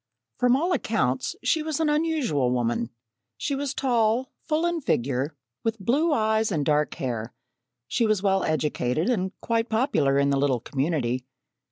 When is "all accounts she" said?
0.55-1.61